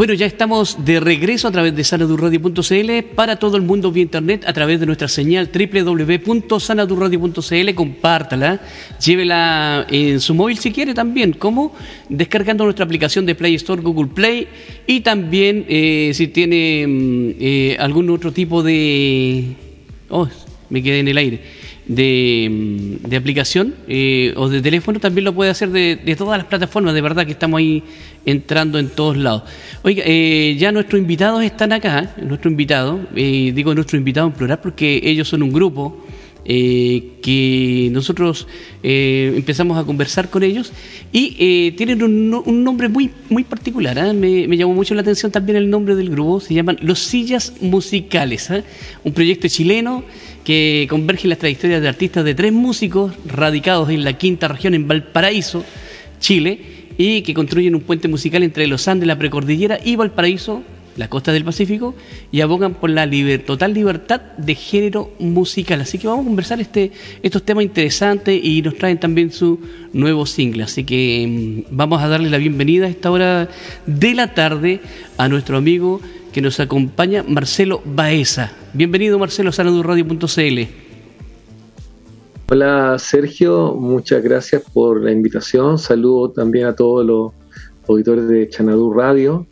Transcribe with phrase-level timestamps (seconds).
[0.00, 4.44] Bueno, ya estamos de regreso a través de sanadurradio.cl para todo el mundo vía internet
[4.46, 7.74] a través de nuestra señal www.sanadurradio.cl.
[7.74, 8.62] Compártala,
[8.98, 11.74] llévela en su móvil si quiere también, como
[12.08, 14.48] descargando nuestra aplicación de Play Store, Google Play
[14.86, 19.54] y también eh, si tiene mm, eh, algún otro tipo de...
[20.08, 20.26] Oh,
[20.70, 21.59] me quedé en el aire
[21.90, 26.46] de, de aplicación eh, o de teléfono, también lo puede hacer de, de, todas las
[26.46, 27.82] plataformas, de verdad que estamos ahí
[28.24, 29.42] entrando en todos lados.
[29.82, 34.60] Oiga, eh, ya nuestros invitados están acá, nuestro invitado, eh, digo nuestro invitado en plural
[34.60, 36.06] porque ellos son un grupo.
[36.44, 38.46] Que nosotros
[38.82, 40.72] empezamos a conversar con ellos
[41.12, 43.98] y tienen un, un, nombre muy, muy particular.
[43.98, 44.12] ¿eh?
[44.12, 46.40] Me, me, llamó mucho la atención también el nombre del grupo.
[46.40, 48.64] Se llaman Los Sillas Musicales, ¿eh?
[49.04, 50.04] un proyecto chileno
[50.44, 54.88] que converge las trayectorias de artistas de tres músicos radicados en la quinta región, en
[54.88, 55.64] Valparaíso,
[56.18, 56.60] Chile,
[56.96, 60.62] y que construyen un puente musical entre los Andes, la precordillera y Valparaíso,
[60.96, 61.94] la costa del Pacífico,
[62.30, 63.08] y abogan por la
[63.44, 65.80] total libertad de género musical.
[65.80, 69.60] Así que vamos a conversar este, estos temas interesantes y nos traen también su
[69.92, 70.64] nuevo single.
[70.64, 73.48] Así que mm, vamos a darle la bienvenida a esta hora
[73.86, 74.80] de la tarde
[75.16, 76.00] a nuestro amigo
[76.32, 78.52] que nos acompaña Marcelo Baeza.
[78.72, 80.60] Bienvenido Marcelo a sanadurradio.cl.
[82.52, 85.78] Hola Sergio, muchas gracias por la invitación.
[85.78, 87.32] Saludo también a todos los
[87.88, 89.46] auditores de Chanadur Radio,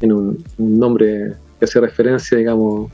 [0.00, 2.90] en un, un nombre que hace referencia, digamos,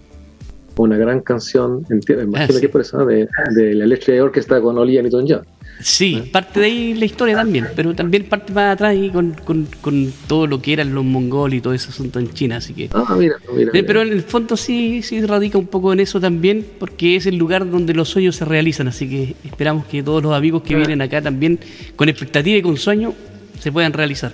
[0.76, 2.60] a una gran canción, imagino ah, sí.
[2.60, 5.42] que es por eso, de, de la letra de orquesta con Olivia Newton-John.
[5.80, 9.68] Sí, parte de ahí la historia también, pero también parte más atrás y con, con,
[9.82, 12.88] con, todo lo que eran los mongoles y todo ese asunto en China, así que...
[12.92, 13.86] Ah, mira, mira, mira.
[13.86, 17.36] Pero en el fondo sí, sí radica un poco en eso también, porque es el
[17.36, 20.78] lugar donde los sueños se realizan, así que esperamos que todos los amigos que ah.
[20.78, 21.58] vienen acá también,
[21.94, 23.12] con expectativa y con sueño,
[23.60, 24.32] se puedan realizar.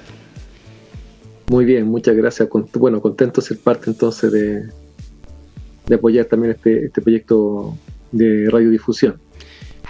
[1.53, 2.49] Muy bien, muchas gracias.
[2.73, 4.63] Bueno, contento de ser parte entonces de,
[5.87, 7.77] de apoyar también este, este proyecto
[8.11, 9.17] de radiodifusión.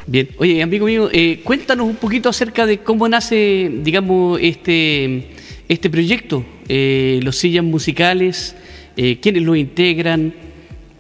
[0.09, 5.29] Bien, oye, amigo mío, eh, cuéntanos un poquito acerca de cómo nace, digamos, este,
[5.69, 8.57] este proyecto, eh, los sillas musicales,
[8.97, 10.35] eh, quiénes lo integran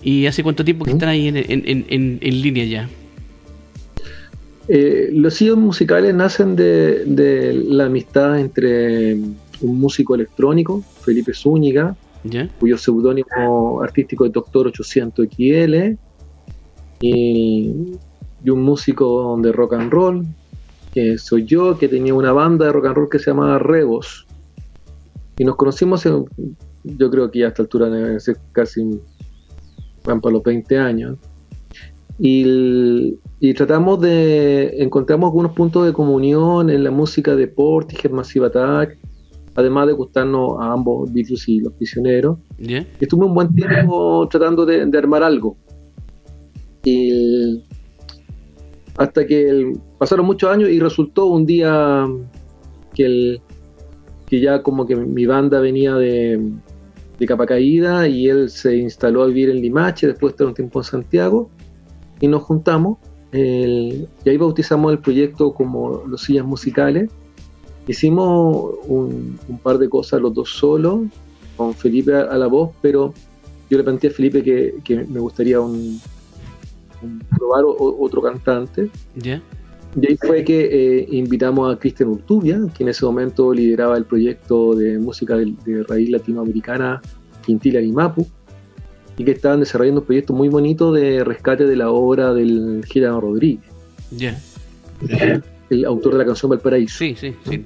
[0.00, 2.88] y hace cuánto tiempo que están ahí en, en, en, en línea ya.
[4.68, 9.16] Eh, los sillas musicales nacen de, de, la amistad entre
[9.62, 11.96] un músico electrónico, Felipe Zúñiga,
[12.60, 15.96] cuyo seudónimo artístico es Doctor 800 XL,
[17.00, 17.98] y
[18.44, 20.26] y un músico de rock and roll,
[20.92, 24.26] que soy yo, que tenía una banda de rock and roll que se llamaba Rebos.
[25.38, 26.24] Y nos conocimos, en,
[26.84, 27.88] yo creo que ya a esta altura
[28.52, 29.00] casi
[30.04, 31.18] van para los 20 años.
[32.18, 38.46] Y, y, tratamos de, encontramos algunos puntos de comunión en la música de Portishead, Massive
[38.46, 38.98] Attack,
[39.54, 42.38] además de gustarnos a ambos Beatles y Los Prisioneros.
[42.58, 42.86] Yeah.
[43.00, 45.56] Estuve un buen tiempo tratando de, de armar algo.
[46.84, 47.64] Y
[48.96, 52.06] hasta que el, pasaron muchos años y resultó un día
[52.94, 53.40] que, el,
[54.26, 56.52] que ya como que mi banda venía de,
[57.18, 60.80] de capa caída y él se instaló a vivir en Limache, después de un tiempo
[60.80, 61.50] en Santiago
[62.20, 62.98] y nos juntamos
[63.32, 67.10] el, y ahí bautizamos el proyecto como Los Sillas Musicales.
[67.86, 71.00] Hicimos un, un par de cosas los dos solos,
[71.56, 73.12] con Felipe a, a la voz, pero
[73.68, 76.00] yo le planteé a Felipe que, que me gustaría un,
[77.36, 78.88] probar o, otro cantante.
[79.20, 79.42] Yeah.
[80.00, 84.04] Y ahí fue que eh, invitamos a Cristian Urtubia, que en ese momento lideraba el
[84.04, 87.02] proyecto de música de, de raíz latinoamericana
[87.44, 88.26] Quintila y Mapu,
[89.18, 93.20] y que estaban desarrollando un proyecto muy bonito de rescate de la obra del Girano
[93.20, 93.64] Rodríguez.
[94.16, 94.40] Yeah.
[95.72, 96.98] El autor de la canción Valparaíso.
[96.98, 97.64] Sí, sí, sí.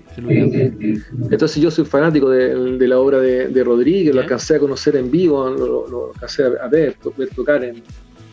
[1.31, 4.95] Entonces yo soy fanático de, de la obra de, de Rodríguez, lo alcancé a conocer
[4.97, 7.83] en vivo, lo, lo alcancé a ver, ver tocar en,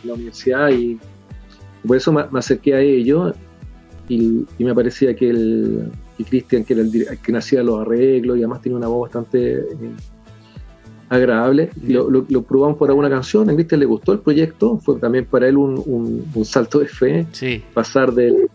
[0.04, 0.98] la universidad y
[1.86, 3.34] por eso me, me acerqué a ellos
[4.08, 8.36] y, y, me parecía que el que Cristian, que era el, que nacía los arreglos
[8.36, 9.64] y además tenía una voz bastante eh,
[11.08, 14.98] agradable, lo, lo, lo, probamos por alguna canción, a Cristian le gustó el proyecto, fue
[14.98, 17.62] también para él un, un, un salto de fe, sí.
[17.72, 18.48] pasar de,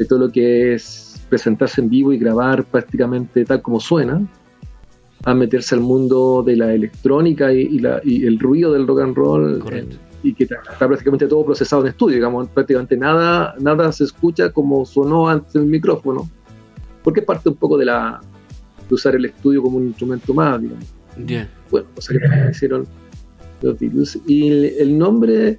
[0.00, 4.26] de todo lo que es presentarse en vivo y grabar prácticamente tal como suena,
[5.24, 9.00] a meterse al mundo de la electrónica y, y, la, y el ruido del rock
[9.00, 9.58] and roll.
[9.60, 14.50] Correcto y que está prácticamente todo procesado en estudio, digamos, prácticamente nada, nada se escucha
[14.52, 16.28] como sonó antes el micrófono,
[17.02, 18.20] porque parte un poco de la
[18.88, 20.84] de usar el estudio como un instrumento más, digamos.
[21.26, 21.48] Yeah.
[21.70, 22.86] Bueno, cosa que hicieron
[23.62, 24.18] los Beatles.
[24.26, 25.58] Y el, el, nombre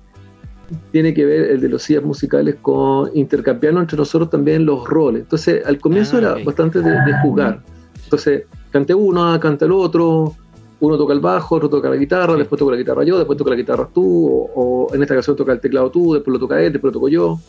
[0.92, 5.24] tiene que ver, el de los sillas musicales, con intercambiarnos entre nosotros también los roles.
[5.24, 6.44] Entonces, al comienzo ah, era okay.
[6.44, 7.62] bastante de, de, jugar.
[8.04, 10.36] Entonces, cante uno, canta el otro,
[10.82, 13.52] uno toca el bajo, otro toca la guitarra, después toca la guitarra yo, después toca
[13.52, 16.74] la guitarra tú, o, en esta ocasión toca el teclado tú, después lo toca él,
[16.74, 17.40] después lo toco yo.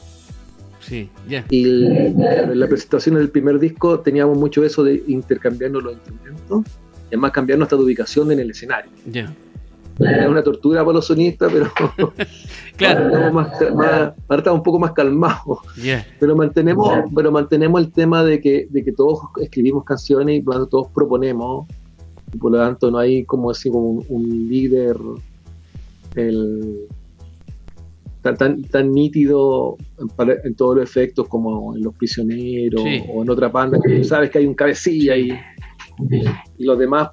[0.80, 1.44] Sí, ya.
[1.48, 6.62] Y en la presentación del primer disco teníamos mucho eso de intercambiarnos los instrumentos
[7.04, 8.90] y además cambiar nuestra ubicación en el escenario.
[9.06, 9.32] Ya.
[9.98, 11.70] Es una tortura para los sonistas, pero
[12.76, 13.32] claro.
[13.32, 13.52] más,
[14.30, 15.58] estamos un poco más calmados.
[16.18, 20.88] Pero mantenemos, pero mantenemos el tema de que, de que todos escribimos canciones y todos
[20.94, 21.66] proponemos
[22.32, 24.96] y por lo tanto no hay como así como un, líder
[28.22, 29.76] tan, tan, nítido
[30.44, 33.78] en, todos los efectos como en Los Prisioneros o en otra banda.
[33.84, 35.32] Que sabes que hay un cabecilla y,
[36.58, 37.10] y, los demás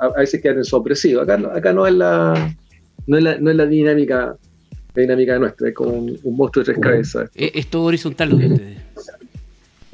[0.00, 1.22] a, veces quedan ensopresivos.
[1.22, 2.54] Acá, acá no es la
[3.06, 4.36] no es la, no es la dinámica
[4.94, 7.30] la dinámica nuestra, es como un, monstruo de tres cabezas.
[7.34, 8.78] Es, todo horizontal lo de ustedes.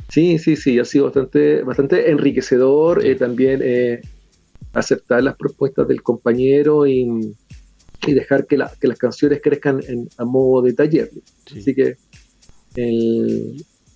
[0.08, 3.04] Sí, sí, sí, ha sido bastante, bastante enriquecedor.
[3.04, 4.00] Eh, también eh,
[4.72, 7.34] aceptar las propuestas del compañero y,
[8.06, 11.10] dejar que, que, las canciones crezcan en, a modo de taller.
[11.46, 11.96] Así que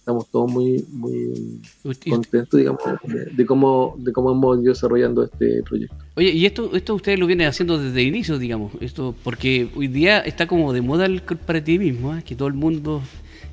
[0.02, 1.32] estamos todos muy, muy
[2.10, 5.94] contentos, digamos, de, cómo, de cómo hemos ido desarrollando este proyecto.
[6.16, 9.86] Oye, y esto, esto ustedes lo vienen haciendo desde el inicio, digamos, esto porque hoy
[9.86, 12.24] día está como de moda el corporativismo, ¿eh?
[12.26, 13.00] que todo el mundo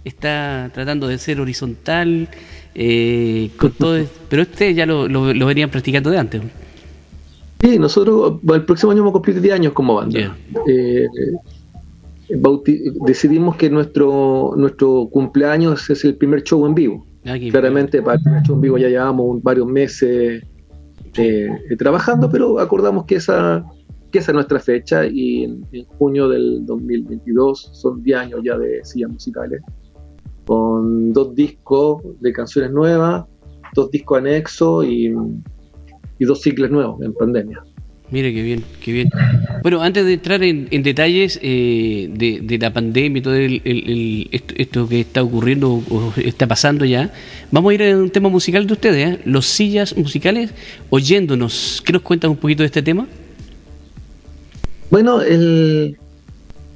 [0.04, 2.28] está tratando de ser horizontal,
[2.74, 6.42] eh, con todo, pero ustedes ya lo, lo, lo venían practicando de antes.
[7.62, 10.36] Sí, nosotros el próximo año vamos a cumplir 10 años como banda.
[10.68, 11.06] Eh,
[13.06, 17.06] decidimos que nuestro nuestro cumpleaños es el primer show en vivo.
[17.26, 20.44] Ah, Claramente para el primer show en vivo ya llevamos varios meses
[21.18, 23.64] eh, trabajando, pero acordamos que esa,
[24.12, 28.84] que esa es nuestra fecha y en, junio del 2022 son 10 años ya de
[28.84, 29.62] sillas musicales,
[30.46, 33.26] con dos discos de canciones nuevas,
[33.74, 35.14] dos discos anexos y
[36.20, 37.64] y dos ciclos nuevos en pandemia.
[38.12, 39.10] Mire qué bien, qué bien.
[39.62, 45.22] Bueno, antes de entrar en, detalles eh, de, la pandemia y todo esto, que está
[45.22, 47.14] ocurriendo o está pasando ya,
[47.52, 49.20] vamos a ir a un tema musical de ustedes, ¿eh?
[49.26, 50.52] los sillas musicales,
[50.90, 51.84] oyéndonos.
[51.86, 53.06] ¿Qué nos cuentan un poquito de este tema?
[54.90, 55.96] Bueno, el,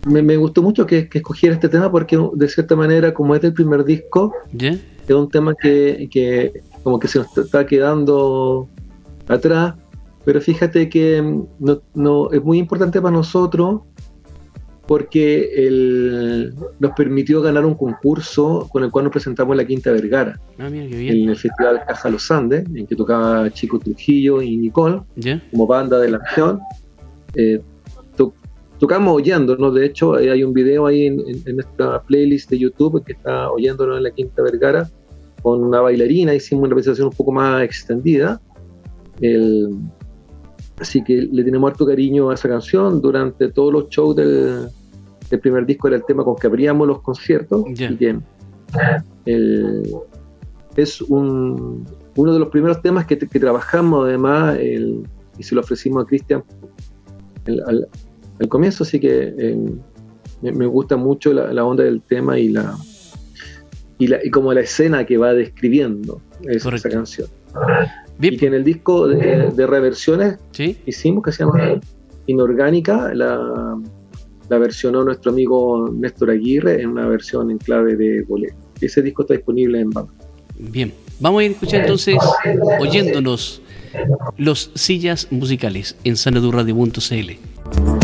[0.06, 3.83] me, gustó mucho que, escogiera este tema porque de cierta manera, como es del primer
[3.83, 6.53] disco, es un tema que, que
[6.83, 8.68] como que se nos está quedando
[9.27, 9.75] atrás,
[10.25, 11.47] pero fíjate que mm,
[11.95, 13.81] no, es muy importante para nosotros
[14.87, 20.37] porque nos permitió ganar un concurso con el cual nos presentamos en la Quinta Vergara,
[20.59, 25.01] ah, en el Festival Caja Los Andes, en que tocaba Chico Trujillo y Nicole
[25.51, 26.59] como banda de la acción.
[27.35, 27.61] Eh,
[28.77, 33.01] tocamos oyéndonos, de hecho eh, hay un video ahí en, en, nuestra playlist de YouTube
[33.05, 34.89] que está oyéndonos en la Quinta Vergara
[35.41, 38.41] con una bailarina, hicimos una presentación un poco más extendida
[40.80, 43.01] así que le tenemos harto cariño a esa canción.
[43.01, 44.70] Durante todos los shows del,
[45.42, 47.63] primer disco era el tema con que abríamos los conciertos.
[50.75, 56.08] es un, uno de los primeros temas que, trabajamos además y se lo ofrecimos a
[56.08, 56.44] Cristian
[57.46, 57.88] al,
[58.50, 59.80] comienzo, así que em,
[60.42, 62.75] me, gusta mucho la, onda del tema y la,
[63.98, 67.27] y la y como la escena que va describiendo esa canción.
[68.22, 70.38] Y que en el disco de, reversiones
[70.86, 71.79] hicimos, que se llama
[72.27, 73.77] Inorgánica, la,
[74.50, 78.55] la versionó nuestro amigo Néstor Aguirre en una versión en clave de bolero.
[78.79, 80.13] Ese disco está disponible en banda.
[80.58, 82.17] Bien, vamos a ir escuchando entonces,
[82.79, 83.62] oyéndonos
[84.38, 88.02] los sillas musicales en sanadurradio.cl.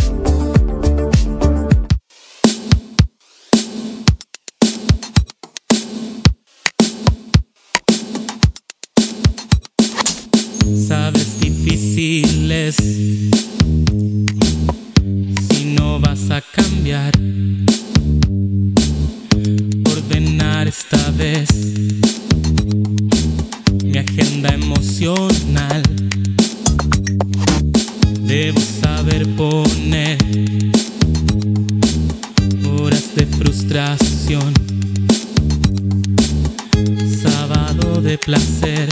[28.60, 30.18] saber poner
[32.66, 34.54] horas de frustración.
[37.22, 38.90] Sábado de placer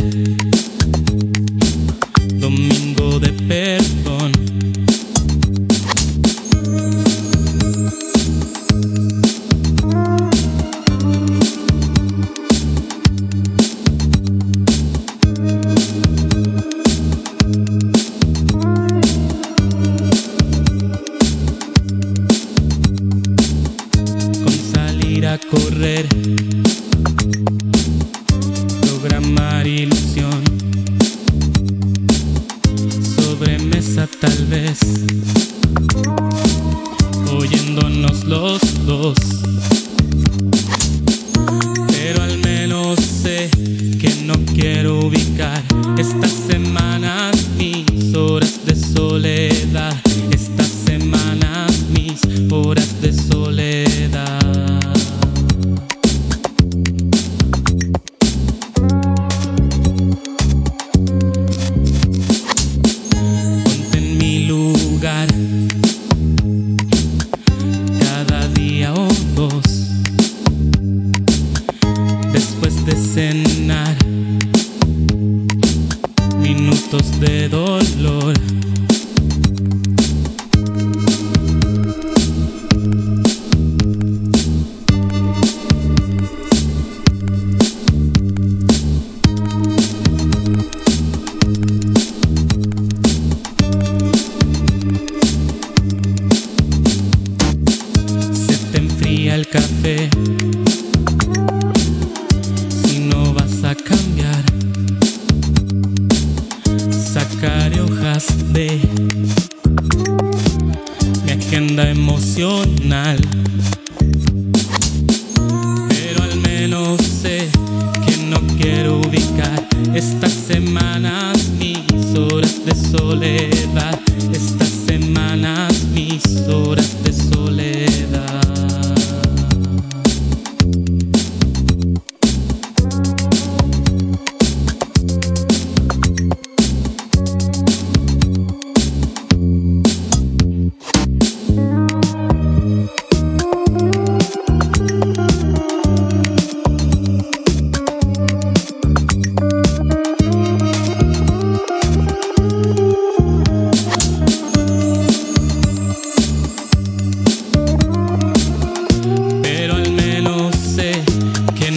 [76.98, 78.34] minutos de dolor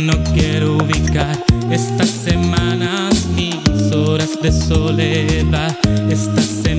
[0.07, 1.37] no quiero ubicar
[1.71, 5.77] estas semanas mis horas de soledad,
[6.11, 6.70] estas semanas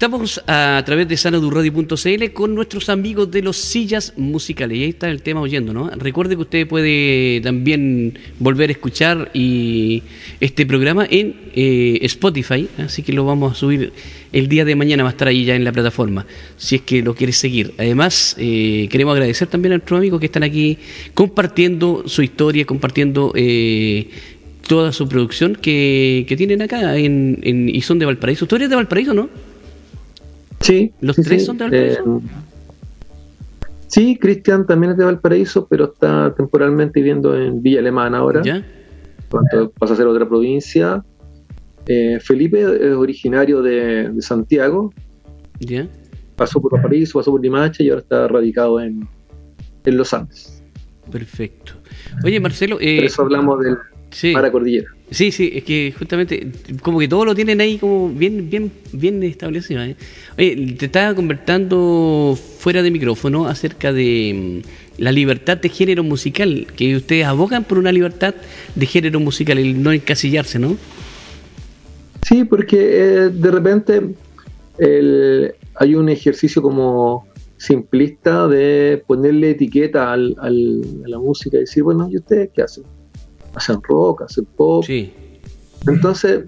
[0.00, 4.78] Estamos a través de sanadurradio.cl con nuestros amigos de los sillas musicales.
[4.78, 5.90] Y ahí está el tema oyendo, ¿no?
[5.90, 10.02] Recuerde que usted puede también volver a escuchar y
[10.40, 13.92] este programa en eh, Spotify, así que lo vamos a subir
[14.32, 16.24] el día de mañana, va a estar ahí ya en la plataforma,
[16.56, 17.74] si es que lo quieres seguir.
[17.76, 20.78] Además, eh, queremos agradecer también a nuestros amigos que están aquí
[21.12, 24.08] compartiendo su historia, compartiendo eh,
[24.66, 28.46] toda su producción que, que tienen acá en, en, y son de Valparaíso.
[28.46, 29.49] ¿Tú eres de Valparaíso, no?
[30.60, 30.92] Sí.
[31.00, 31.46] ¿Los sí, tres sí.
[31.46, 32.22] son de Valparaíso?
[32.24, 32.28] Eh,
[33.86, 38.42] sí, Cristian también es de Valparaíso, pero está temporalmente viviendo en Villa Alemana ahora.
[38.42, 38.64] ¿Ya?
[39.28, 41.04] Pronto pasa a ser otra provincia.
[41.86, 44.92] Eh, Felipe es originario de, de Santiago,
[45.58, 45.88] ¿Ya?
[46.36, 49.08] pasó por Valparaíso, pasó por Limache y ahora está radicado en,
[49.84, 50.62] en Los Andes.
[51.10, 51.72] Perfecto.
[52.24, 53.76] Oye, Marcelo, eh, Por eso hablamos del
[54.10, 54.88] sí, Para Cordillera.
[55.10, 56.48] sí, sí, es que justamente
[56.82, 59.82] como que todo lo tienen ahí como bien, bien, bien establecido.
[59.82, 59.96] ¿eh?
[60.38, 64.62] Oye, te estaba conversando fuera de micrófono acerca de
[64.98, 68.34] mm, la libertad de género musical, que ustedes abogan por una libertad
[68.74, 70.76] de género musical, el no encasillarse, ¿no?
[72.26, 74.02] Sí, porque eh, de repente
[74.78, 77.26] el- hay un ejercicio como
[77.56, 82.62] simplista de ponerle etiqueta al, al- a la música y decir, bueno, ¿y ustedes qué
[82.62, 82.84] hacen?
[83.54, 84.84] Hacen rock, hacen pop.
[84.84, 85.12] Sí,
[85.86, 86.44] Entonces,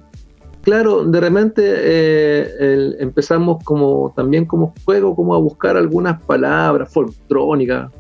[0.63, 6.93] claro, de repente eh, el- empezamos como también como juego, como a buscar algunas palabras
[6.93, 7.91] folctrónicas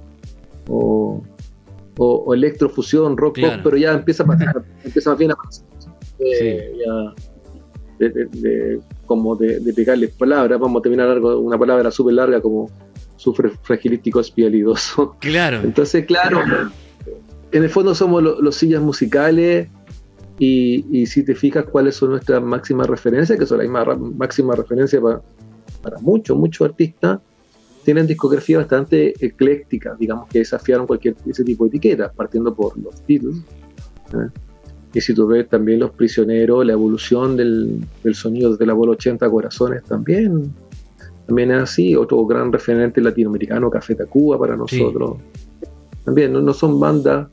[0.69, 1.23] o,
[1.99, 5.67] o, o electrofusión, rock pop, pero ya empieza a pasar, empieza más bien a pasar.
[6.19, 7.15] eh, ya
[7.99, 12.15] de, de- de- como de, de pegarles palabras, vamos a terminar algo, una palabra súper
[12.15, 12.71] larga como
[13.17, 15.17] sufre fragilístico espialidoso.
[15.21, 15.61] claro.
[15.63, 16.39] Entonces, claro,
[17.53, 19.69] en el fondo somos lo- los sillas musicales
[20.39, 24.59] y, y si te fijas cuáles son nuestras máximas referencias, que son las mismas máximas
[24.59, 25.21] referencias para,
[25.83, 27.21] para muchos, muchos artistas,
[27.85, 32.95] tienen discografía bastante ecléctica, digamos que desafiaron cualquier ese tipo de etiqueta, partiendo por los
[33.07, 33.37] Beatles.
[34.15, 34.29] ¿eh?
[34.95, 37.81] Y si tú ves también Los Prisioneros, la evolución del,
[38.13, 40.53] sonido desde la bola 80 Corazones también,
[41.27, 41.97] también es así.
[41.97, 45.17] Otro gran referente latinoamericano, Café Tacuba para nosotros.
[46.05, 47.29] También no, son bandas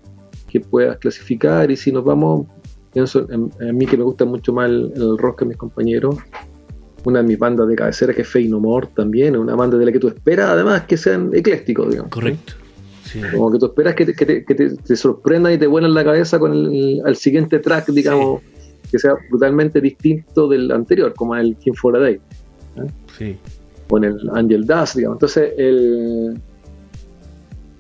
[0.50, 2.48] que puedas clasificar y si nos vamos,
[2.92, 6.18] pienso en, a mí que me gusta mucho más el rock que mis compañeros,
[7.06, 9.86] una de mis bandas de cabecera que es Fey No More también, una banda de
[9.86, 12.12] la que tú esperas además que sean eclécticos, digamos.
[12.12, 12.54] Correcto.
[13.32, 16.38] Como que tú esperas que, te, que, te, sorprenda y te vuela en la cabeza
[16.38, 18.42] con el, siguiente track, digamos,
[18.92, 22.16] que sea brutalmente distinto del anterior, como el King for a Day.
[22.76, 22.92] ¿eh?
[23.18, 23.38] Sí.
[23.90, 25.16] O en el Angel Dust, digamos.
[25.16, 26.40] Entonces, el,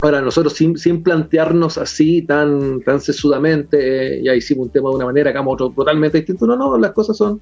[0.01, 4.95] Ahora, nosotros sin, sin, plantearnos así tan, tan sesudamente, eh, ya hicimos un tema de
[4.95, 6.47] una manera, hagamos otro totalmente distinto.
[6.47, 7.41] No, no, las cosas son,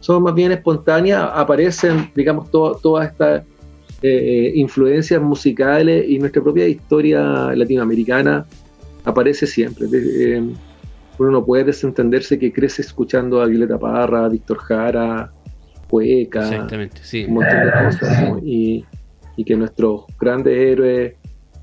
[0.00, 3.44] son más bien espontáneas, aparecen, digamos, todas estas
[4.02, 8.44] eh, influencias musicales y nuestra propia historia latinoamericana
[9.04, 9.86] aparece siempre.
[9.92, 10.42] Eh,
[11.18, 15.30] uno no puede desentenderse que crece escuchando a Violeta Parra, a Víctor Jara,
[15.88, 18.84] Cueca, un montón de cosas, y,
[19.44, 21.14] que nuestros grandes héroes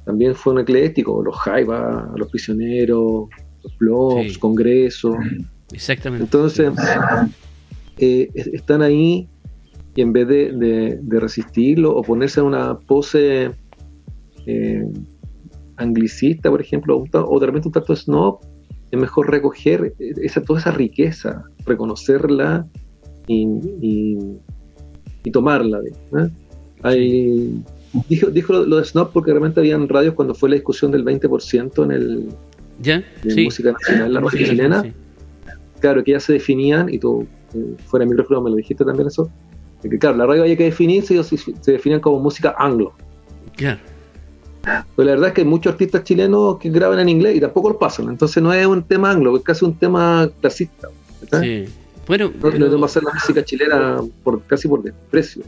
[0.09, 3.29] también fueron eclécticos, los Jaiba, los prisioneros,
[3.63, 5.15] los blogs, congresos.
[5.71, 6.23] Exactamente.
[6.23, 6.73] Entonces,
[7.99, 9.27] eh, están ahí
[9.95, 13.51] y en vez de, resistirlo o ponerse en una pose
[14.47, 14.83] eh,
[15.77, 18.39] anglicista, por ejemplo, o de repente un tanto snob,
[18.89, 22.67] es mejor recoger esa, toda esa riqueza, reconocerla
[23.27, 23.45] y,
[25.31, 25.81] tomarla.
[28.07, 31.83] Dijo, dijo lo, de snob porque realmente habían radios cuando fue la discusión del 20%
[31.83, 32.29] en el
[32.81, 33.03] ¿Ya?
[33.23, 34.93] música nacional, la música chilena.
[35.79, 37.25] Claro, que ya se definían, y tú
[37.85, 39.29] fuera de micrófono me lo dijiste también eso,
[39.81, 42.93] que claro, la radio había que definirse y se, definían como música anglo.
[43.55, 43.79] Claro.
[44.95, 47.69] Pues la verdad es que hay muchos artistas chilenos que graban en inglés y tampoco
[47.69, 50.89] lo pasan, entonces no es un tema anglo, es casi un tema clasista.
[51.41, 51.65] Sí.
[52.05, 52.85] Bueno, no, pero...
[52.85, 55.43] hacer la música chilena por casi por desprecio.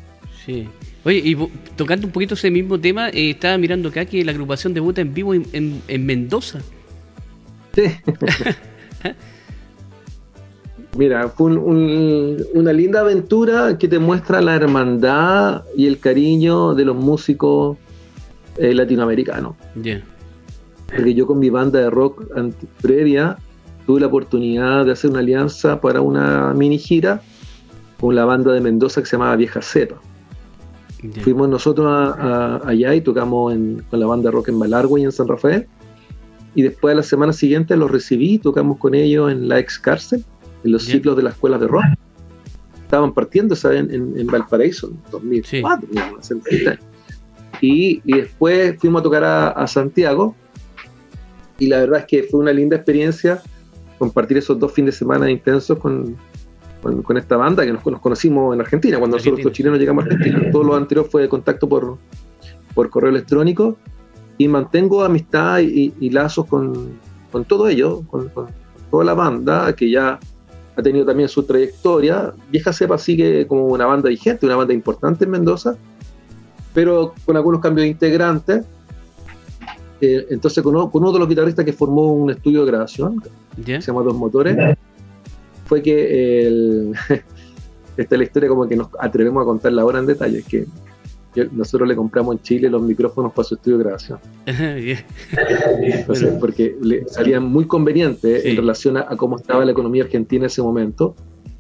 [0.46, 0.68] Sí.
[1.04, 1.38] Oye, y
[1.76, 5.14] tocando un poquito ese mismo tema, eh, estaba mirando acá que la agrupación debuta en
[5.14, 6.60] vivo en, en Mendoza.
[7.74, 7.84] Sí.
[10.98, 16.98] Mira, fue una linda aventura que te muestra la hermandad y el cariño de los
[16.98, 17.78] músicos
[18.58, 19.56] eh, latinoamericanos.
[20.94, 22.26] Porque yo con mi banda de rock
[22.82, 23.38] previa
[23.86, 27.22] tuve la oportunidad de hacer una alianza para una mini gira
[27.98, 29.96] con la banda de Mendoza que se llamaba Vieja Cepa.
[31.24, 32.16] Fuimos nosotros
[32.64, 33.54] allá y tocamos
[33.90, 35.68] con la banda rock en Balargüe y en San Rafael.
[36.54, 40.24] Y después a la semana siguiente los recibí, tocamos con ellos en la ex cárcel
[40.64, 41.86] en los ciclos de las escuelas de rock.
[42.84, 45.88] Estaban partiendo en, en, Valparaíso en 2004,
[47.62, 50.36] y, y, después fuimos a tocar a, Santiago.
[51.58, 53.42] Y la verdad es que fue una linda experiencia
[53.98, 56.18] compartir esos dos fines de semana intensos con,
[56.82, 60.52] con, esta banda que nos, conocimos en Argentina, cuando nosotros los chilenos llegamos a Argentina.
[60.52, 61.98] Todo lo anterior fue de contacto por,
[62.74, 63.78] por correo electrónico
[64.38, 66.94] y mantengo amistad y, lazos con,
[67.32, 68.48] con, todo ello, con, con,
[68.90, 70.20] toda la banda, que ya
[70.76, 72.34] ha tenido también su trayectoria.
[72.50, 75.76] Vieja Cepa sigue como una banda vigente, una banda importante en Mendoza,
[76.74, 78.66] pero con algunos cambios de integrantes.
[80.02, 83.22] Eh, entonces, con uno, de los guitarristas que formó un estudio de grabación,
[83.64, 84.58] que se llama Dos Motores,
[85.72, 86.94] fue que el,
[87.96, 90.66] esta es la historia como que nos atrevemos a contarla ahora en detalle, que
[91.54, 94.20] nosotros le compramos en Chile los micrófonos para su estudio de grabación.
[96.42, 100.62] porque le salían muy convenientes en relación a, cómo estaba la economía argentina en ese
[100.62, 101.16] momento,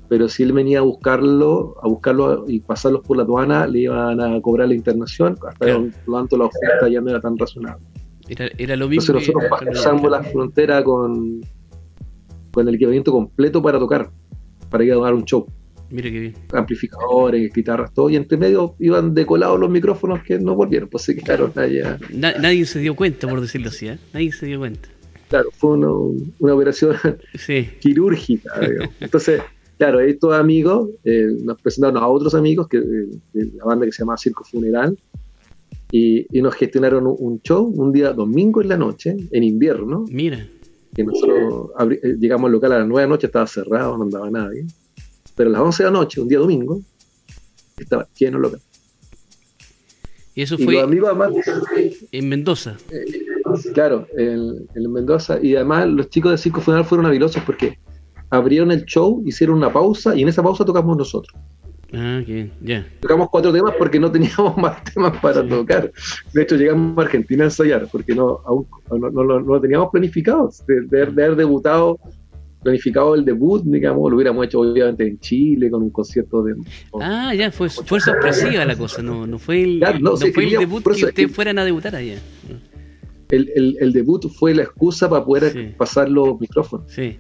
[0.10, 4.19] pero si él venía a buscarlo, a buscarlo y pasarlos por la aduana, le iban
[4.19, 7.86] a cobrar la internación, hasta lo tanto la oferta ya no era tan razonable.
[8.28, 9.15] Era, lo mismo.
[9.15, 11.41] Entonces nosotros pasamos la frontera con,
[12.52, 14.10] con el equipamiento completo para tocar,
[14.70, 15.46] para ir a dar un show.
[15.90, 16.34] Mire qué bien.
[16.54, 21.16] Amplificadores, guitarras, todo, y entre medio iban decolados los micrófonos que no volvieron, pues se
[21.16, 22.00] quedaron allá.
[22.12, 23.98] nadie se dio cuenta, por decirlo así, ¿eh?
[24.14, 24.90] Nadie se dio cuenta.
[25.28, 26.96] Claro, fue una, operación
[27.80, 28.52] quirúrgica.
[29.00, 29.42] Entonces,
[29.78, 34.00] claro, estos amigos eh, nos presentaron a otros amigos que, de, la banda que se
[34.00, 34.98] llama Circo Funeral
[35.92, 40.06] y, nos gestionaron un, show un día domingo en la noche, en invierno.
[40.10, 40.48] Mira.
[40.94, 44.04] Que nosotros eh, llegamos al local a las 9 de la noche, estaba cerrado, no
[44.04, 44.66] andaba nadie
[45.36, 46.82] pero a las 11 de la noche, un día domingo,
[47.78, 48.60] estaba lleno local.
[50.34, 50.80] Y eso fue
[52.12, 52.78] en Mendoza.
[52.90, 53.06] Eh,
[53.74, 55.40] claro, en, Mendoza.
[55.42, 57.80] Y además los chicos de Circo Funeral fueron habilosos porque
[58.30, 61.36] abrieron el show, hicieron una pausa y en esa pausa tocamos nosotros.
[61.94, 62.88] Ah, bien, ya.
[63.02, 65.92] Tocamos cuatro temas porque no teníamos más temas para tocar.
[66.34, 70.50] De hecho, llegamos a Argentina a ensayar porque no, aún, no, lo teníamos planificado.
[70.68, 72.00] De, haber debutado,
[72.64, 76.56] planificado el debut, digamos, lo hubiéramos hecho obviamente en Chile con un concierto de.
[77.02, 80.84] ah, ya, fue, fue sorpresiva la cosa, no, no fue el, no, fue el debut
[80.84, 82.20] que ustedes fueran a debutar allá.
[83.30, 86.92] El, el, debut fue la excusa para poder pasar los micrófonos.
[86.92, 87.18] Sí.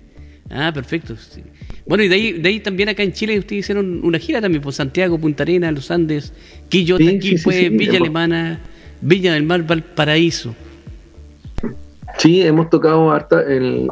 [0.51, 1.15] Ah, perfecto.
[1.85, 4.61] Bueno, y de ahí, de ahí también acá en Chile ustedes hicieron una gira también
[4.61, 6.33] por Santiago, Punta Arenas, Los Andes,
[6.69, 8.59] Quillota, sí, Villa Alemana,
[9.01, 10.53] Villa del Mar, Valparaíso.
[12.17, 13.43] Sí, hemos tocado harta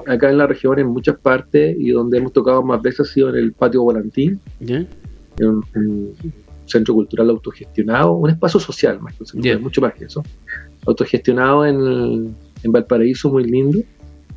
[0.07, 3.29] acá en la región en muchas partes y donde hemos tocado más veces ha sido
[3.29, 4.39] en el Patio Volantín.
[4.59, 4.87] En,
[5.75, 6.15] un
[6.65, 10.21] centro cultural autogestionado, un espacio social más que mucho más que eso,
[10.85, 13.79] autogestionado en, en Valparaíso, muy lindo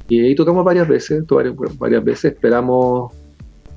[0.08, 1.24] y ahí tocamos varias veces,
[1.78, 3.12] varias, veces, esperamos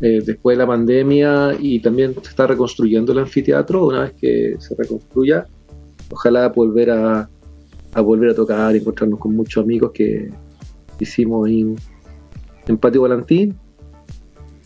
[0.01, 4.55] eh, después de la pandemia y también se está reconstruyendo el anfiteatro, una vez que
[4.59, 5.45] se reconstruya,
[6.11, 7.29] ojalá volver a,
[7.95, 10.29] volver a tocar, encontrarnos con muchos amigos que
[10.99, 11.75] hicimos en,
[12.67, 13.55] en Patio Valentín.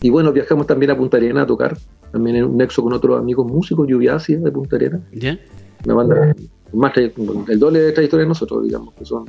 [0.02, 1.76] Y bueno, viajamos también a Punta Arena a tocar,
[2.10, 5.00] también en un nexo con otros amigos músicos, Lluviacia de Punta Arena.
[5.12, 5.38] ¿Ya?
[5.84, 6.34] Una banda
[6.72, 9.24] más el doble de trayectoria de nosotros, digamos, que son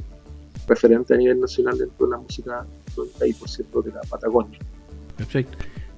[0.72, 4.60] referente a nivel nacional dentro de la música del 96% de la Patagonia.
[5.18, 5.58] Perfecto.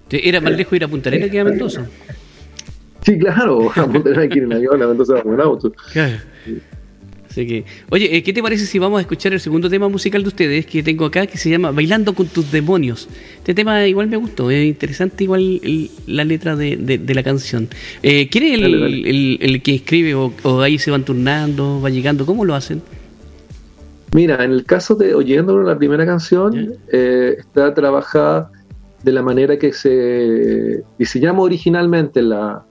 [0.09, 1.87] ¿Era más lejos ir a Punta Arenas que a Mendoza?
[3.03, 5.71] Sí, claro, a Punta Arenas hay que ir en avión, a Mendoza en auto.
[5.91, 6.17] Claro.
[7.29, 10.21] Así que, oye, eh, ¿qué te parece si vamos a escuchar el segundo tema musical
[10.21, 13.09] de ustedes que tengo acá, que se llama Bailando con tus demonios?
[13.37, 15.59] Este tema igual me gustó, es interesante igual
[16.05, 17.69] la letra de, la canción.
[18.03, 22.27] Eh, ¿Quién es el, que escribe o, o, ahí se van turnando, va llegando?
[22.27, 22.83] ¿Cómo lo hacen?
[24.13, 28.51] Mira, en el caso de Oyéndolo, la primera canción, eh, está trabajada
[29.03, 32.63] de la manera que se diseñamos originalmente la,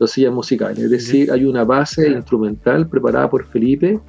[0.00, 0.78] los sillas musicales.
[0.78, 4.00] Es decir, hay una base instrumental preparada por Felipe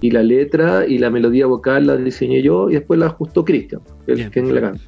[0.00, 3.80] y la letra y la melodía vocal la diseñé yo y después la ajustó Cristian,
[4.06, 4.82] que es quien la canta.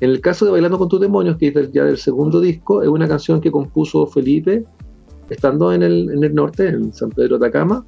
[0.00, 2.88] En el caso de Bailando con tus demonios, que es ya del segundo disco, es
[2.88, 4.64] una canción que compuso Felipe
[5.30, 7.84] estando en el, en el norte, en San Pedro de Atacama,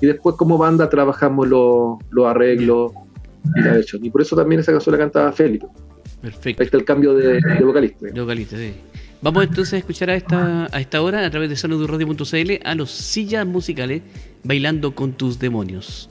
[0.00, 2.92] y después como banda trabajamos los, arreglos
[3.54, 4.04] y la versión.
[4.04, 5.66] Y por eso también esa canción la cantaba Félix.
[6.20, 6.62] Perfecto.
[6.62, 8.06] Ahí está el cambio de, vocalista.
[8.06, 8.74] De vocalista, sí.
[9.20, 12.90] Vamos entonces a escuchar a esta, a esta hora, a través de saludurradio.cl, a los
[12.90, 14.02] sillas musicales
[14.44, 16.08] bailando con tus demonios.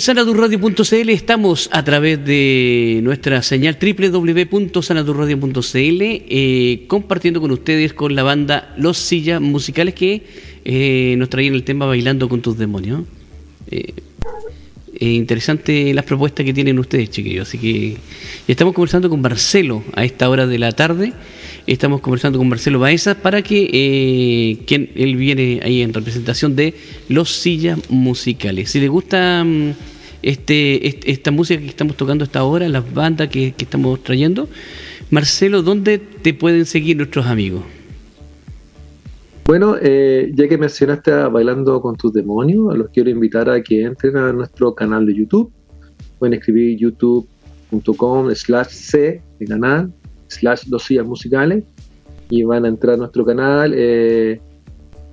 [0.00, 8.72] sanadurradio.cl estamos a través de nuestra señal www.sanadurradio.cl eh, compartiendo con ustedes con la banda
[8.78, 10.22] Los Sillas Musicales que
[10.64, 13.02] eh, nos traían el tema Bailando con tus demonios.
[13.70, 13.92] Eh,
[15.00, 17.48] interesante las propuestas que tienen ustedes, chiquillos.
[17.48, 17.96] Así que
[18.48, 21.12] estamos conversando con Marcelo a esta hora de la tarde.
[21.66, 26.74] Estamos conversando con Marcelo Baeza para que eh, quien él viene ahí en representación de
[27.08, 28.70] los sillas musicales.
[28.70, 29.72] Si le gusta mm,
[30.22, 34.48] este, esta música que estamos tocando hasta ahora, las bandas que, estamos trayendo,
[35.10, 37.62] Marcelo, ¿dónde te pueden seguir nuestros amigos?
[39.44, 43.82] Bueno, eh, ya que mencionaste a Bailando con tus demonios, los quiero invitar a que
[43.82, 45.52] entren a nuestro canal de YouTube.
[46.18, 49.92] Pueden escribir youtube.com slash c de canal
[50.30, 51.64] slash dos sillas musicales
[52.30, 53.74] y van a entrar a nuestro canal.
[53.76, 54.40] Eh,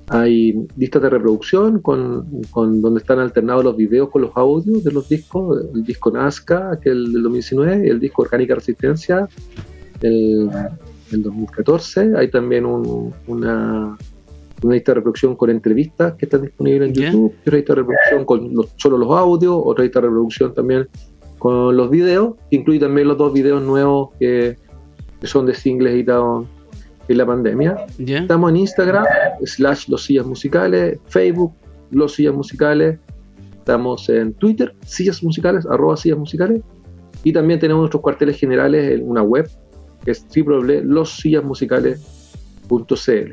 [0.10, 4.91] hay listas de reproducción con, con, donde están alternados los videos con los audios de
[4.93, 9.27] los discos, el disco Nazca, que es el del 2019, y el disco Orgánica Resistencia
[9.99, 10.49] del,
[11.12, 12.13] 2014.
[12.17, 13.97] Hay también una,
[14.62, 18.25] una lista de reproducción con entrevistas que están disponibles en YouTube, otra lista de reproducción
[18.25, 20.88] con solo los audios, otra lista de reproducción también
[21.38, 24.66] con los videos, incluye también los dos videos nuevos que que
[25.23, 26.45] son de singles editados
[27.08, 27.86] en la pandemia.
[27.97, 29.06] Estamos en Instagram,
[29.43, 31.53] slash los sillas musicales, Facebook,
[31.91, 32.99] los sillas musicales,
[33.58, 36.62] estamos en Twitter, sillas musicales, arroba sillas musicales,
[37.23, 39.49] y también tenemos nuestros cuarteles generales en una web,
[40.03, 43.32] que es www.lossillasmusicales.cl.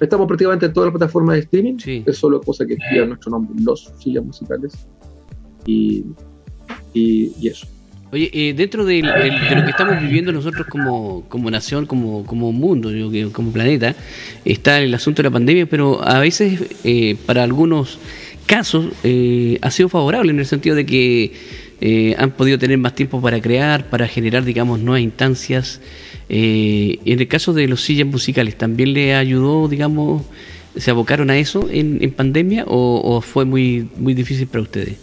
[0.00, 3.54] Estamos prácticamente en todas las plataformas de streaming, es solo cosa que escriban nuestro nombre,
[3.62, 4.86] los sillas musicales,
[5.66, 6.06] y,
[6.94, 7.66] y eso.
[8.12, 12.90] Oye, eh, dentro de, lo que estamos viviendo nosotros como, nación, como, como mundo,
[13.30, 13.94] como planeta,
[14.44, 18.00] está el asunto de la pandemia, pero a veces eh, para algunos
[18.46, 21.32] casos eh, ha sido favorable en el sentido de que
[22.18, 25.80] han podido tener más tiempo para crear, para generar, digamos, nuevas instancias.
[26.28, 30.24] en el caso de los sillas musicales, ¿también le ayudó, digamos,
[30.76, 34.96] se abocaron a eso en, en pandemia o, o fue muy, muy difícil para ustedes?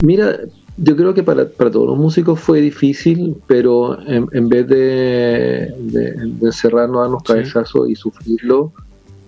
[0.00, 0.38] Mira,
[0.80, 7.06] yo creo que para, todos los músicos fue difícil, pero en, vez de, de, cerrarnos
[7.06, 8.72] a los cabezazos y sufrirlo,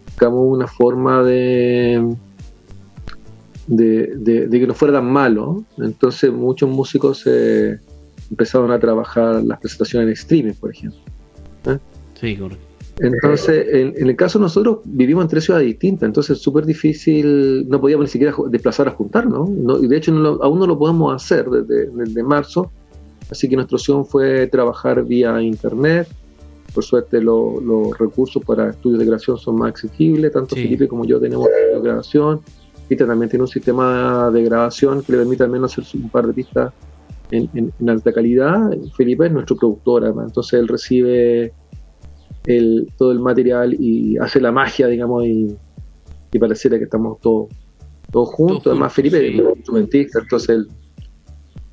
[0.06, 2.14] buscamos una forma de,
[3.66, 5.64] de, que no fuera tan malo.
[5.78, 7.26] Entonces muchos músicos
[8.30, 11.00] empezaron a trabajar las presentaciones en streaming, por ejemplo.
[11.66, 11.78] ¿eh?
[12.20, 12.69] Sí, correcto.
[13.02, 17.66] Entonces, en, el caso de nosotros vivimos en tres ciudades distintas, entonces es súper difícil,
[17.68, 19.82] no podíamos ni siquiera desplazar a juntarnos, ¿no?
[19.82, 22.70] y de hecho aún no lo podemos hacer desde, marzo,
[23.30, 26.08] así que nuestra opción fue trabajar vía internet,
[26.74, 31.18] por suerte los recursos para estudios de grabación son más accesibles, tanto Felipe como yo
[31.18, 32.42] tenemos de grabación,
[32.86, 36.26] Felipe también tiene un sistema de grabación que le permite al menos hacer un par
[36.26, 36.72] de pistas
[37.30, 41.54] en, alta calidad, Felipe es nuestro productor, entonces él recibe
[42.46, 45.56] el, todo el material y hace la magia, digamos, y,
[46.32, 47.48] y pareciera que estamos todos
[48.10, 48.66] todos juntos.
[48.66, 50.68] Además, Felipe es un instrumentista, entonces él,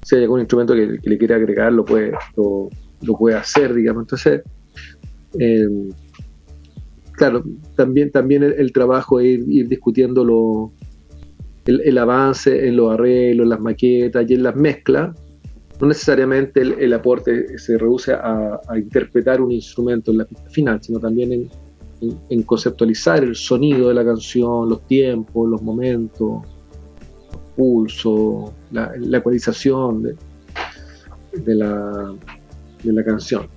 [0.03, 4.03] si hay algún instrumento que, le quiere agregar, lo puede, lo, puede hacer, digamos.
[4.03, 4.41] Entonces,
[5.39, 5.67] eh,
[7.13, 7.43] claro,
[7.75, 10.71] también, también el, trabajo es ir, discutiendo lo,
[11.65, 15.17] el, el, avance en los arreglos, las maquetas y en las mezclas
[15.79, 20.99] no necesariamente el, aporte se reduce a, interpretar un instrumento en la pista final, sino
[20.99, 21.49] también
[22.29, 26.43] en, conceptualizar el sonido de la canción, los tiempos, los momentos,
[27.31, 32.13] los pulsos, la, ecualización de, la,
[32.83, 33.47] de la canción.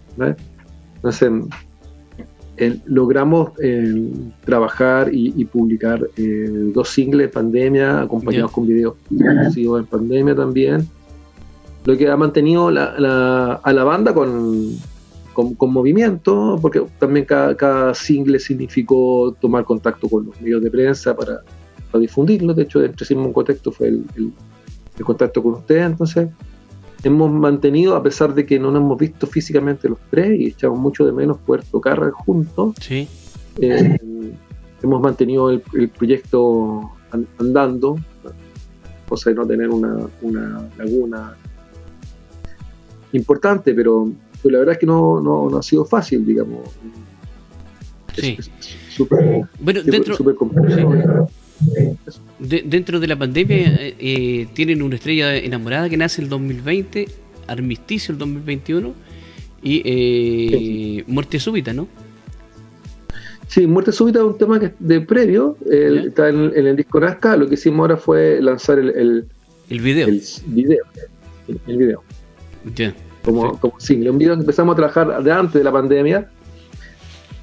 [0.97, 1.31] Entonces,
[2.85, 4.13] logramos eh,
[4.45, 10.87] trabajar y, publicar eh, dos singles en pandemia, acompañados con videos en pandemia también
[11.85, 14.79] lo que ha mantenido a la banda con,
[15.33, 21.43] con, movimiento, porque también cada, single significó tomar contacto con los medios de prensa para,
[21.99, 22.55] difundirlo.
[22.55, 24.05] De hecho, entre un contexto fue el,
[25.03, 25.87] contacto con ustedes.
[25.87, 26.29] Entonces,
[27.03, 30.79] hemos mantenido, a pesar de que no nos hemos visto físicamente los tres y echamos
[30.79, 33.09] mucho de menos poder tocar juntos, sí.
[33.59, 33.99] Eh,
[34.83, 36.91] hemos mantenido el, proyecto
[37.39, 37.99] andando,
[39.09, 41.35] cosa de no tener una, una laguna
[43.13, 44.11] importante, pero,
[44.45, 46.61] la verdad es que no, no, ha sido fácil, digamos.
[48.17, 48.37] Sí.
[49.61, 50.17] bueno, dentro,
[52.39, 57.07] dentro de la pandemia eh, eh, tienen una estrella enamorada que nace el 2020,
[57.47, 58.93] armisticio el 2021
[59.63, 61.87] y eh, muerte súbita, ¿no?
[63.47, 67.49] Sí, Muerte Súbita es un tema que de previo, está en, el disco Nazca, lo
[67.49, 69.27] que hicimos ahora fue lanzar el, el,
[69.71, 70.07] el video.
[70.07, 70.85] El video.
[71.67, 72.05] El, video.
[73.25, 74.11] Como, como single.
[74.11, 76.29] Un video que empezamos a trabajar de antes de la pandemia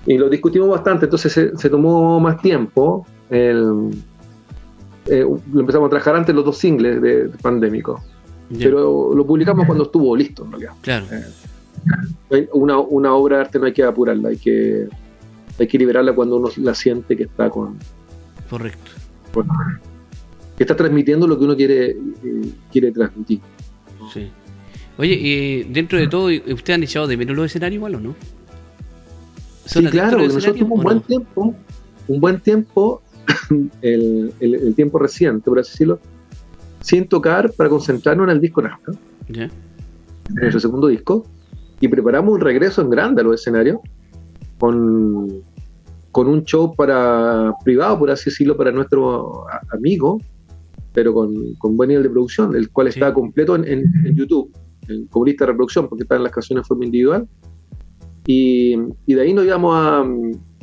[0.05, 3.05] y lo discutimos bastante, entonces se, tomó más tiempo.
[3.29, 3.91] El,
[5.05, 8.01] eh, lo empezamos a trabajar antes los dos singles de, pandémico.
[8.57, 10.73] Pero lo publicamos cuando estuvo listo, en realidad.
[10.81, 11.05] Claro.
[12.29, 14.87] Eh, una, una obra de arte no hay que apurarla, hay que
[15.59, 17.77] hay que liberarla cuando uno la siente que está con.
[18.49, 18.91] Correcto.
[20.55, 23.41] que está transmitiendo lo que uno quiere, eh, quiere transmitir.
[24.13, 24.29] Sí.
[24.97, 28.15] Oye, y dentro de todo, ¿ustedes han echado de menos los escenarios igual o no?
[29.65, 31.55] Sí, claro, nosotros tuvimos un buen tiempo,
[32.07, 33.01] un buen tiempo,
[33.81, 35.99] el, el, tiempo reciente, por así decirlo,
[36.81, 38.93] sin tocar para concentrarnos en el disco Nazca.
[39.29, 39.51] En
[40.35, 41.25] nuestro segundo disco.
[41.79, 43.79] Y preparamos un regreso en grande a los escenarios
[44.57, 45.43] con,
[46.11, 50.19] con un show para privado, por así decirlo, para nuestro amigo,
[50.93, 54.66] pero con, buen nivel de producción, el cual está completo en, YouTube, en,
[55.09, 57.27] como lista de reproducción, porque están las canciones en forma individual.
[58.25, 58.75] Y,
[59.07, 60.05] de ahí nos íbamos a,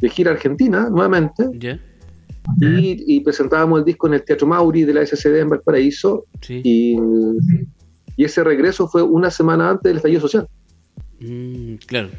[0.01, 1.49] de gira a Argentina nuevamente.
[2.61, 6.27] Y, presentábamos el disco en el Teatro Mauri de la SCD en Valparaíso.
[6.49, 6.97] Y,
[8.17, 10.49] y, ese regreso fue una semana antes del estallido social.
[11.21, 12.11] Mm, claro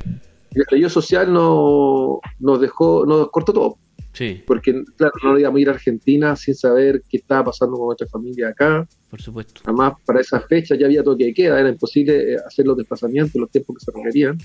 [0.55, 3.77] el estallido social no, nos dejó, nos cortó todo.
[4.13, 4.41] Sí.
[4.47, 8.07] Porque, claro, no íbamos a ir a Argentina sin saber qué estaba pasando con nuestra
[8.07, 8.87] familia acá.
[9.15, 9.61] Por supuesto.
[9.63, 13.39] Además, para esa fecha ya había toque de queda, era imposible eh, hacer los desplazamientos,
[13.39, 14.37] los tiempos que se requerían.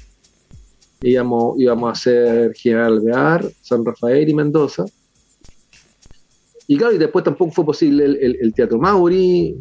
[1.02, 4.84] Íbamos, íbamos a hacer General Alvear, San Rafael y Mendoza.
[6.68, 9.56] Y claro, y después tampoco fue posible el, Teatro Mauri,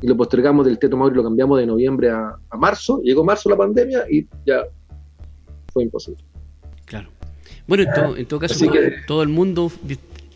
[0.00, 3.00] y lo postergamos del Teatro Mauri, lo cambiamos de noviembre a, a marzo.
[3.04, 4.64] Llegó marzo la pandemia y ya
[5.72, 6.24] fue imposible.
[6.84, 7.10] Claro.
[7.68, 7.84] Bueno,
[8.16, 8.66] en todo, caso,
[9.06, 9.70] todo, el mundo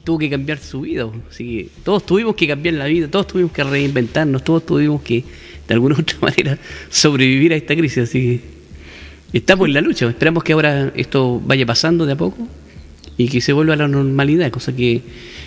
[0.07, 1.09] tuvo que cambiar su vida.
[1.29, 5.25] Así que todos tuvimos que cambiar la vida, todos tuvimos que reinventarnos, todos tuvimos que,
[5.67, 8.05] de alguna u otra manera, sobrevivir a esta crisis.
[8.05, 8.41] Así
[9.33, 10.09] que estamos en la lucha.
[10.09, 12.47] Esperamos que ahora esto vaya pasando de a poco
[13.19, 15.03] y que se vuelva a la normalidad, cosa que,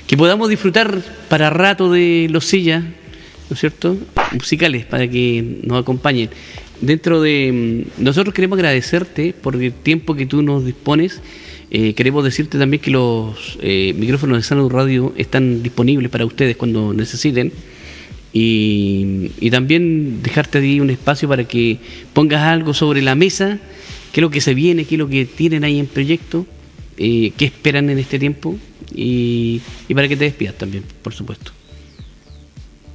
[0.05, 3.95] que podamos disfrutar para rato de los sillas, ¿no es cierto?
[4.33, 6.29] Musicales, para que nos acompañen
[6.81, 7.85] dentro de...
[7.97, 11.21] Mm, nosotros queremos agradecerte por el tiempo que tú nos dispones.
[11.71, 16.57] Eh, queremos decirte también que los eh, micrófonos de Salud Radio están disponibles para ustedes
[16.57, 17.51] cuando necesiten.
[18.31, 21.79] Y, también dejarte ahí un espacio para que
[22.13, 23.59] pongas algo sobre la mesa,
[24.13, 26.45] qué es lo que se viene, qué es lo que tienen ahí en proyecto,
[26.97, 28.57] eh, qué esperan en este tiempo
[28.93, 29.61] y
[29.93, 31.58] para que te despidas también, por supuesto.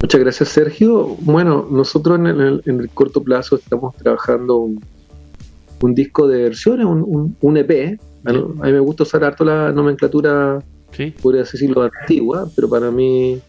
[0.05, 1.17] Muchas gracias, Sergio.
[1.21, 2.27] Bueno, nosotros en
[2.63, 7.99] el, corto plazo estamos trabajando un, disco de versiones, un, EP.
[8.27, 10.63] A, mí me gusta usar harto la nomenclatura,
[11.23, 13.41] podría decirlo, antigua, pero para mí,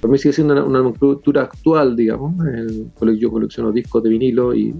[0.00, 2.42] para mí sigue siendo una, nomenclatura actual, digamos.
[3.18, 4.74] yo colecciono discos de vinilo y,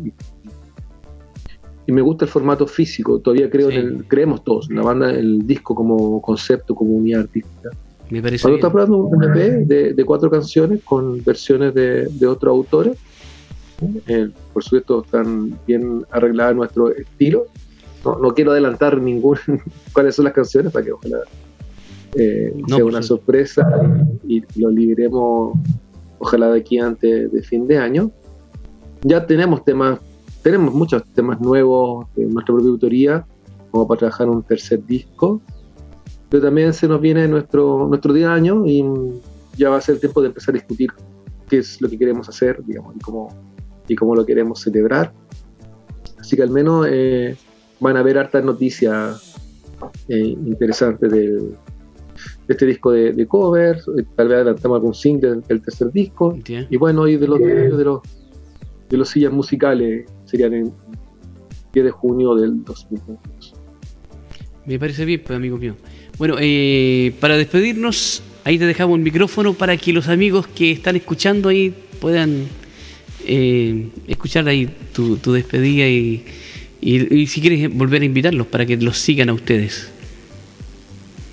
[1.86, 3.18] y, me gusta el formato físico.
[3.18, 7.20] Todavía creo en el, creemos todos en la banda, el disco como concepto, como unidad
[7.20, 7.68] artística.
[8.11, 12.97] Me parece Cuando está hablando un EP de, cuatro canciones con versiones de, otros autores,
[14.07, 17.47] eh, por supuesto están bien arregladas en nuestro estilo.
[18.05, 19.39] No, quiero adelantar ningún
[19.93, 21.19] cuáles son las canciones para que ojalá
[22.15, 23.67] eh, sea una sorpresa
[24.27, 25.59] y, lo liberemos
[26.19, 28.13] ojalá de aquí antes de fin de año.
[29.03, 29.99] Ya tenemos temas,
[30.43, 33.27] tenemos muchos temas nuevos de nuestra propia autoría,
[33.73, 35.43] como para trabajar un tercer disco
[36.37, 38.84] pero también se nos viene nuestro, nuestro día de año y
[39.57, 40.91] ya va a ser tiempo de empezar a discutir
[41.49, 43.34] qué es lo que queremos hacer, digamos, y cómo,
[43.89, 45.14] y cómo lo queremos celebrar.
[46.18, 47.39] Así que al menos eh,
[47.80, 49.34] van a haber hartas noticias
[50.11, 51.55] eh, interesantes de
[52.49, 53.80] este disco de, cover,
[54.14, 58.03] tal vez adelantamos algún single del, tercer disco, y bueno, y de los, de los
[58.91, 60.72] de los sillas musicales serían en
[61.72, 63.55] 10 de junio del 2022.
[64.66, 65.76] Me parece bien, pues, amigo mío.
[66.19, 70.97] Bueno, eh, para despedirnos, ahí te dejamos el micrófono para que los amigos que están
[70.97, 72.47] escuchando ahí puedan
[73.27, 76.25] eh, escuchar ahí tu, despedida y,
[77.27, 79.91] si quieres volver a invitarlos para que los sigan a ustedes.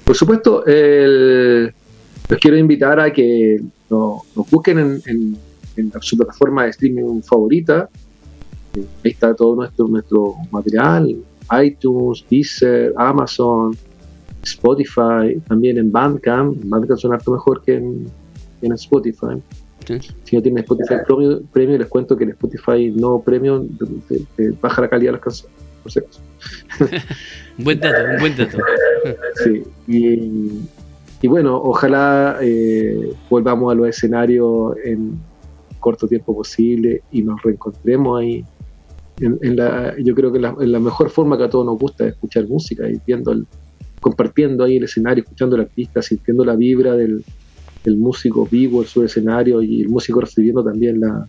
[0.04, 4.22] Por supuesto, los quiero invitar a que nos,
[4.52, 5.38] busquen en,
[6.02, 7.90] su plataforma de streaming favorita.
[8.76, 11.16] Ahí está todo nuestro, nuestro material,
[11.64, 13.78] iTunes, Deezer, Amazon,
[14.44, 16.58] Spotify, también en Bandcamp.
[16.66, 18.12] Bandcamp suena harto mejor que en,
[18.74, 19.41] Spotify.
[20.24, 20.96] Si no tienen Spotify
[21.52, 23.68] premium, les cuento que en Spotify no premium
[24.38, 25.58] te, baja la calidad de las canciones.
[25.82, 26.22] por si acaso.
[27.58, 28.58] buen dato, un buen dato.
[29.44, 29.64] sí,
[31.22, 35.20] y, bueno, ojalá eh, volvamos a los escenarios en
[35.80, 38.46] corto tiempo posible y nos reencontremos ahí.
[39.20, 42.14] En, la, yo creo que la, la, mejor forma que a todos nos gusta es
[42.14, 43.46] escuchar música y viendo el,
[44.04, 47.24] compartiendo ahí el escenario, escuchando al artista, sintiendo la vibra del,
[47.84, 51.28] del músico vivo en su escenario y el músico recibiendo también la,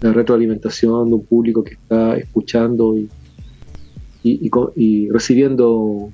[0.00, 3.08] la retroalimentación de un público que está escuchando y,
[4.22, 6.10] y, recibiendo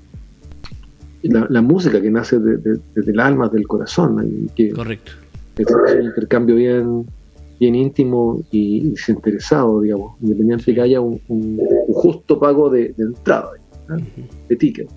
[1.22, 4.48] la, música que nace desde el alma, del corazón.
[4.54, 5.12] que Correcto.
[5.56, 7.06] Es un intercambio bien,
[7.58, 11.20] bien íntimo y desinteresado, digamos, independiente de que haya un,
[11.92, 13.50] justo pago de, entrada,
[14.48, 14.88] de ticket.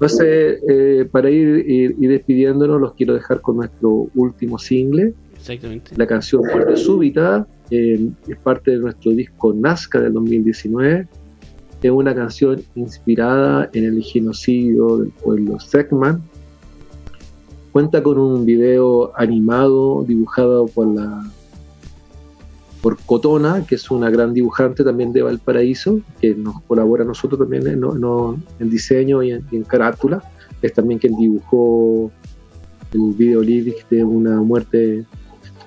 [0.00, 5.12] Entonces, eh, para ir, ir, despidiéndonos, los quiero dejar con nuestro último single.
[5.34, 5.92] Exactamente.
[5.94, 11.06] La canción Fuerte Súbita, es parte de nuestro disco Nazca del 2019.
[11.82, 16.22] Es una canción inspirada en el genocidio del pueblo Sekman.
[17.70, 21.30] Cuenta con un video animado dibujado por la
[22.80, 27.38] por Cotona, que es una gran dibujante también de Valparaíso, que nos colabora a nosotros
[27.38, 30.22] también en, diseño y en, carátula.
[30.62, 32.10] Es también quien dibujó
[32.92, 35.04] el video líric de una muerte,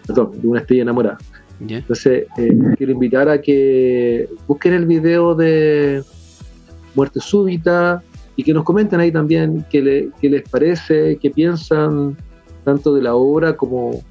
[0.05, 1.17] perdón, de una estrella enamorada.
[1.59, 6.03] Entonces, eh, quiero invitar a que busquen el video de
[6.95, 8.03] Muerte Súbita
[8.35, 12.17] y que nos comenten ahí también qué, qué les parece, qué piensan
[12.63, 14.01] tanto de la obra como,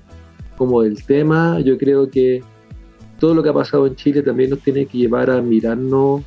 [0.57, 1.61] como del tema.
[1.61, 2.43] Yo creo que
[3.23, 6.23] todo lo que ha pasado en Chile también nos tiene que llevar a mirarnos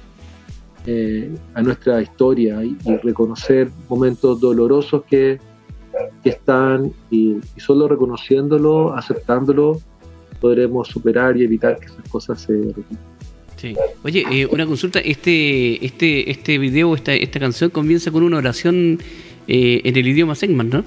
[0.85, 5.37] eh, a nuestra historia y, reconocer momentos dolorosos que,
[6.23, 9.81] están y, solo reconociéndolo, aceptándolo,
[10.39, 12.97] podremos superar y evitar que esas cosas se repitan.
[13.57, 13.75] Sí.
[14.05, 18.99] Oye, eh, una consulta, este este este video, esta, esta canción comienza con una oración
[19.49, 20.83] eh, en el idioma Segman, ¿no?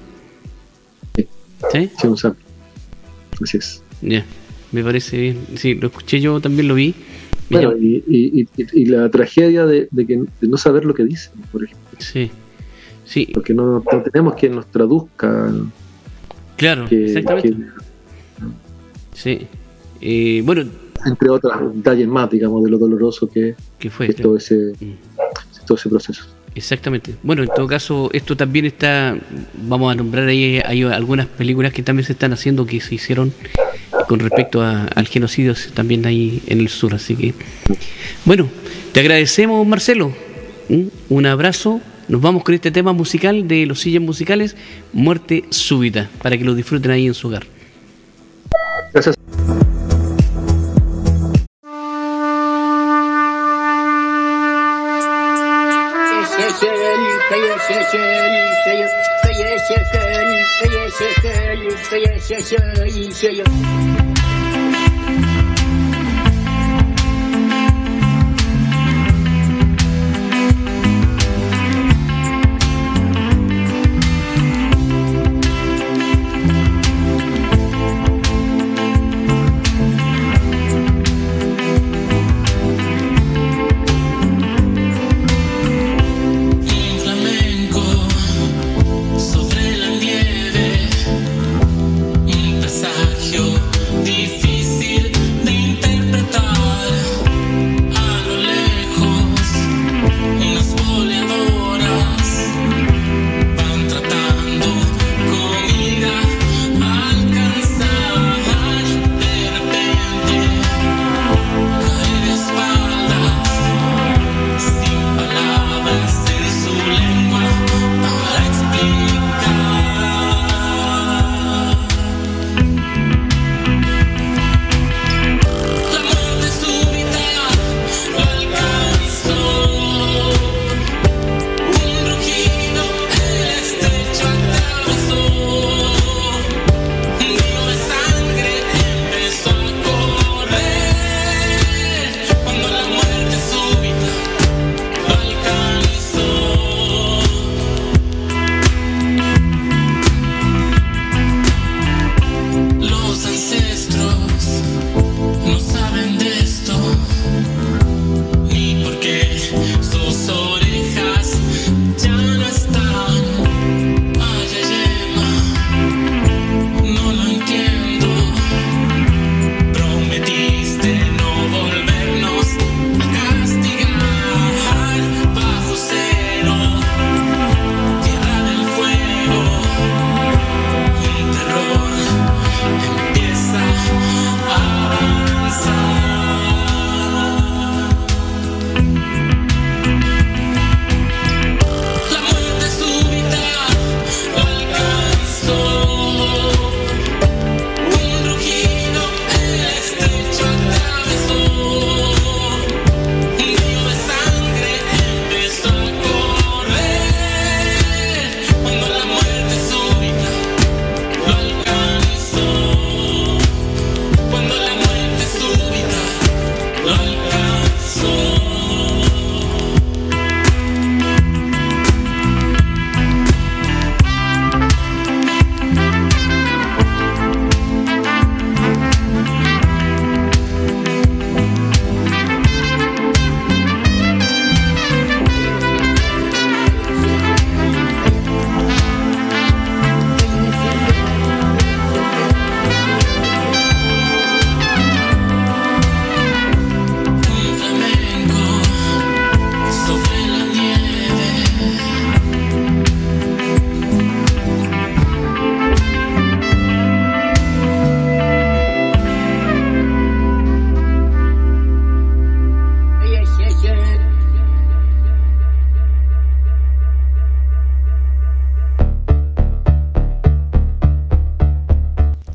[1.15, 1.27] Sí.
[1.71, 1.91] ¿Sí?
[2.01, 2.35] Sí, un
[3.43, 3.83] Así es.
[4.01, 4.25] Ya.
[4.71, 5.37] Me parece bien.
[5.55, 6.93] Sí, lo escuché yo, también lo vi.
[7.49, 11.97] Bueno, y, y, la tragedia de, que, no saber lo que dicen, por ejemplo.
[11.97, 12.29] Sí,
[13.05, 13.29] sí.
[13.33, 15.51] Porque no, tenemos que nos traduzca.
[16.57, 17.55] Claro, exactamente.
[19.13, 19.47] sí.
[20.01, 20.63] Eh, bueno.
[21.05, 23.55] Entre otros detalles más, digamos, de lo doloroso que,
[23.89, 25.65] fue todo, ese, mm.
[25.65, 26.25] todo ese proceso.
[26.55, 27.15] Exactamente.
[27.23, 29.17] Bueno, en todo caso, esto también está,
[29.53, 33.31] vamos a nombrar ahí, hay algunas películas que también se están haciendo que se hicieron
[34.09, 36.95] con respecto al genocidio también ahí en el sur.
[36.95, 37.35] Así que,
[38.25, 38.49] bueno,
[38.91, 40.11] te agradecemos, Marcelo.
[41.09, 41.79] Un abrazo.
[42.07, 44.55] Nos vamos con este tema musical de los sillas musicales,
[44.93, 47.45] Muerte Súbita, para que lo disfruten ahí en su hogar.
[48.91, 49.15] Gracias.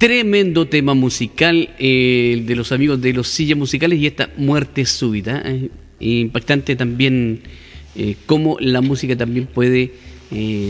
[0.04, 5.40] Tremendo tema musical eh, de los amigos de los sillas musicales y esta muerte súbita.
[5.46, 7.40] Eh, impactante también
[7.96, 9.92] eh, cómo la música también puede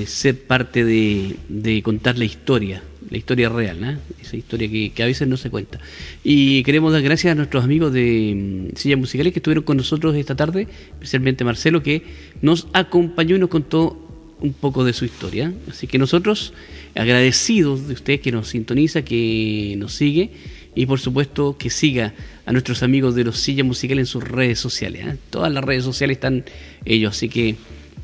[0.06, 5.36] ser parte de, contar la historia, la historia real, esa historia que, a veces no
[5.36, 5.80] se cuenta.
[6.22, 10.14] Y queremos dar gracias a nuestros amigos de mm, sillas musicales que estuvieron con nosotros
[10.14, 12.04] esta tarde, especialmente Marcelo, que
[12.40, 14.03] nos acompañó y nos contó
[14.44, 15.52] un poco de su historia.
[15.70, 16.52] Así que nosotros
[16.94, 20.30] agradecidos de usted que nos sintoniza, que nos sigue
[20.74, 22.14] y por supuesto que siga
[22.44, 25.06] a nuestros amigos de los sillas musicales en sus redes sociales.
[25.06, 25.16] ¿eh?
[25.30, 26.44] Todas las redes sociales están
[26.84, 27.56] ellos, así que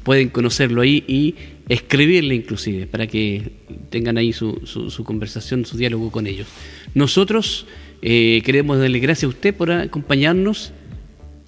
[0.02, 1.34] pueden conocerlo ahí y
[1.68, 3.52] escribirle inclusive para que
[3.90, 6.48] tengan ahí su, su, conversación, su diálogo con ellos.
[6.94, 7.66] Nosotros
[8.00, 10.72] eh, queremos darle gracias a usted por acompañarnos